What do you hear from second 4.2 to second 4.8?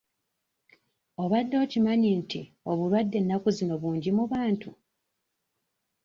bantu?